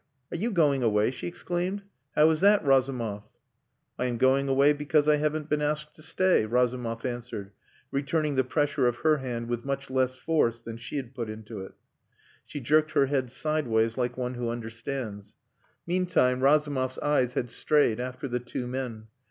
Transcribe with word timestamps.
Are 0.31 0.35
you 0.37 0.49
going 0.49 0.81
away?" 0.81 1.11
she 1.11 1.27
exclaimed. 1.27 1.83
"How 2.15 2.27
is 2.31 2.41
that, 2.41 2.65
Razumov?" 2.65 3.29
"I 3.99 4.05
am 4.05 4.17
going 4.17 4.49
away 4.49 4.73
because 4.73 5.07
I 5.07 5.17
haven't 5.17 5.47
been 5.47 5.61
asked 5.61 5.95
to 5.95 6.01
stay," 6.01 6.47
Razumov 6.47 7.05
answered, 7.05 7.51
returning 7.91 8.33
the 8.33 8.43
pressure 8.43 8.87
of 8.87 8.95
her 9.05 9.17
hand 9.17 9.47
with 9.47 9.63
much 9.63 9.91
less 9.91 10.15
force 10.15 10.59
than 10.59 10.77
she 10.77 10.95
had 10.95 11.13
put 11.13 11.29
into 11.29 11.59
it. 11.61 11.73
She 12.47 12.59
jerked 12.59 12.93
her 12.93 13.05
head 13.05 13.31
sideways 13.31 13.95
like 13.95 14.17
one 14.17 14.33
who 14.33 14.49
understands. 14.49 15.35
Meantime 15.85 16.41
Razumov's 16.41 16.97
eyes 16.97 17.35
had 17.35 17.51
strayed 17.51 17.99
after 17.99 18.27
the 18.27 18.39
two 18.39 18.65
men. 18.65 19.05